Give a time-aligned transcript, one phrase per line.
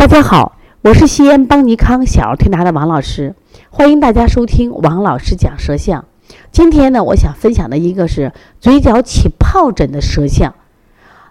[0.00, 3.34] 大家好，我是西安邦尼康小儿推拿的王老师，
[3.68, 6.06] 欢迎大家收听王老师讲舌象。
[6.50, 10.54] 今天呢，我想分享的一个是嘴角起疱疹的舌象。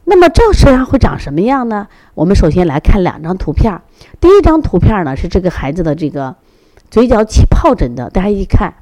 [0.03, 1.87] 那么这个舌象会长什么样呢？
[2.13, 3.81] 我们首先来看两张图片。
[4.21, 6.35] 第一张图片呢是这个孩子的这个
[6.91, 8.75] 嘴角起疱疹的，大家一看，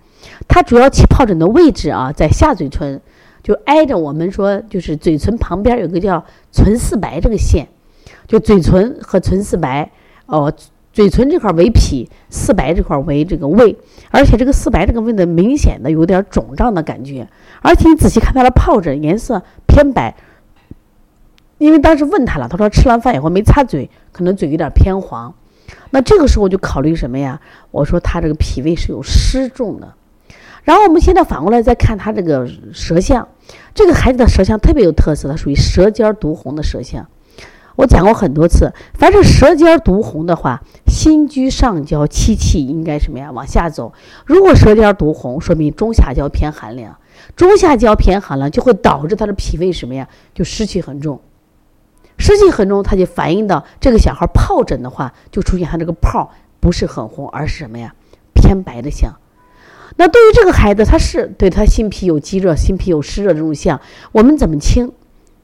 [0.49, 2.99] 它主要起疱疹的位置啊在下嘴唇，
[3.41, 7.69] 就挨着我们说就是嘴唇旁边有个叫唇四白这个线。
[8.27, 9.89] 就嘴唇和唇四白，
[10.25, 10.53] 哦，
[10.91, 13.77] 嘴唇这块为脾，四白这块为这个胃，
[14.11, 17.27] 而且这个四白这个位置明显的有点肿胀的感觉，
[17.61, 20.15] 而且你仔细看它的疱疹颜色偏白，
[21.57, 25.33] 因为当时问他了，他说吃完饭以后没擦嘴，可能嘴有点偏黄，
[25.91, 27.39] 那这个时候就考虑什么呀？
[27.71, 29.93] 我说他这个脾胃是有湿重的，
[30.63, 33.27] 然后我们现在反过来再看他这个舌象，
[33.73, 37.07] 这个孩子的舌象特别有特色，它属于舌尖独红的舌象。
[37.77, 43.31] 我讲过很多次，凡是舌尖独红的话，心居上焦，气气应该什么呀？
[43.31, 43.93] 往下走。
[44.25, 46.97] 如果舌尖独红，说明中下焦偏寒凉，
[47.35, 50.07] 中下焦偏寒凉就会导致他的脾胃什么呀？
[50.33, 51.21] 就湿气很重，
[52.17, 57.93] 湿气很重，它就反映到这个小孩儿疱疹的话，就出现他这个泡不是很红，而是什么呀？
[58.33, 59.13] 偏白的象。
[59.97, 63.79] 那对于这个孩子，他是对他心脾有积热、心脾有湿热这种象，
[64.13, 64.91] 我们怎么清？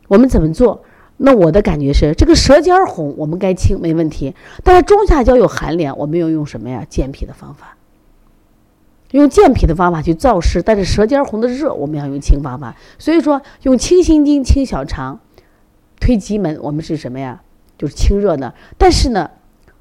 [0.07, 0.83] 我们怎么做？
[1.17, 4.35] 那我的感觉是，这个舌尖红，我们该清没问题。
[4.63, 6.85] 但是中下焦有寒凉，我们要用什么呀？
[6.89, 7.77] 健脾的方法，
[9.11, 10.61] 用健脾的方法去燥湿。
[10.61, 12.75] 但是舌尖红的热，我们要用清方法。
[12.97, 15.19] 所以说，用清心经、清小肠、
[15.99, 17.41] 推极门，我们是什么呀？
[17.77, 18.53] 就是清热的。
[18.77, 19.29] 但是呢，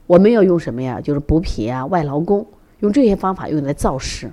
[0.07, 1.01] 我们要用什么呀？
[1.01, 2.47] 就是补脾啊、外劳宫，
[2.81, 4.31] 用这些方法用来燥湿。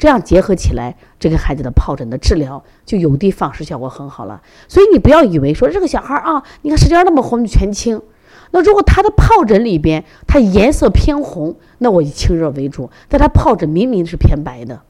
[0.00, 4.40] 这样结合起来，这个孩子的疱疹的治疗就有的放矢，效果很好了。
[4.66, 8.00] 所以你不要以为说这个小孩啊，你看舌尖那么红就全清。
[8.50, 12.90] 那如果他的疱疹里边他颜色偏红，那我以清热为主。
[13.10, 14.80] 但他疱疹明明是偏白的，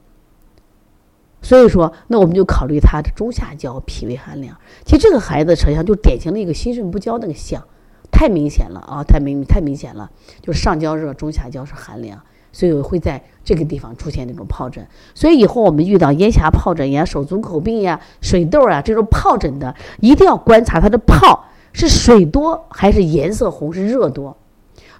[1.42, 4.56] 所以说那我们就考虑他的中下焦脾胃寒凉。
[4.84, 7.64] 其实这个孩子实际上就典型的一个心肾不交那个象，
[8.12, 10.08] 太明显了啊，太明太明显了，
[10.40, 12.20] 就是上焦热，中下焦是寒凉。
[12.52, 24.36] 所以会在这个地方出现这种疱疹，所以以后我们遇到咽峡疱疹呀、手足口病呀、水痘啊这种疱疹的，一定要观察它的泡是水多还是颜色红是热多。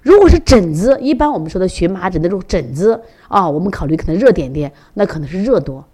[0.01, 5.85] 如果是疹子，一般我们说的荨麻疹那种疹子啊，我们考虑可能热点点，那可能是热多。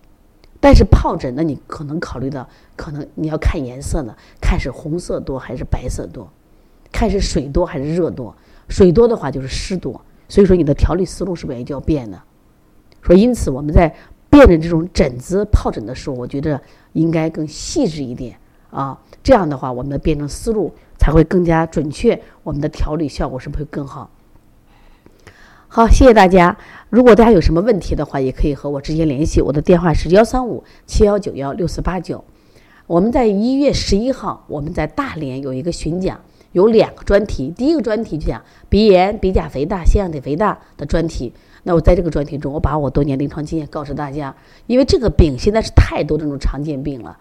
[0.59, 6.27] 但是疱疹，那你可能考虑到可能你要看颜色呢，看是红色多还是白色多，
[6.91, 8.35] 看是水多还是热多。
[8.69, 10.01] 水多的话就是湿多。
[10.29, 12.21] 所以说，你的调理思路是不是也就要变呢？
[13.01, 13.95] 说，因此我们在
[14.29, 16.61] 辨认这种疹子、疱疹的时候，我觉得
[16.93, 18.37] 应该更细致一点
[18.69, 18.99] 啊。
[19.23, 24.09] 这样的话，我们的辨证思路才会更加准确，我们的调理效果是不是会更好？
[25.69, 26.57] 好，谢谢大家。
[26.89, 32.23] 如果大家有什么问题的话，也可以和我直接联系，我的电话是幺三五七幺九幺六四八九。
[32.85, 36.19] 我们在一月十一号，我们在大连有一个巡讲。
[36.57, 41.31] 有两个专题，第一个专题就讲鼻炎、鼻甲肥大、腺样体肥大的专题。
[41.61, 44.35] 那我在这个专题中，我把我多年临床经验告诉大家，
[44.65, 47.15] 因为这个病现在是太多这种常见病了，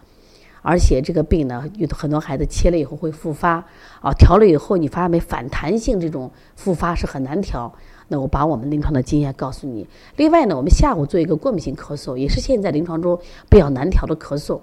[0.62, 3.62] 而且这个病呢，有很多孩子切了以后会复发
[4.00, 7.70] 啊，调了以后你发现没，反弹性这种复发是很难调。
[8.08, 9.86] 那我把我们临床的经验告诉你。
[10.16, 13.18] 另外呢，我们下午做一个过敏性咳嗽，也是现在临床中
[13.50, 14.60] 比较难调的咳嗽。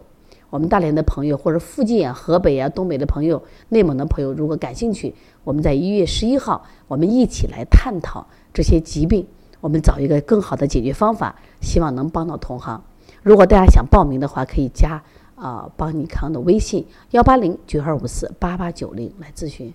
[0.54, 9.26] 我们大连的朋友，或者附近啊、河北啊、东北的朋友、内蒙的朋友，如果感兴趣，我们在一月十一号，我们一起来探讨这些疾病，
[9.62, 12.84] 我们找一个更好的解决方法，希望能帮到同行。
[13.24, 15.02] 如果大家想报名的话，可以加
[15.34, 19.74] 啊邦尼康的微信幺八零九二五四八八九零来咨询。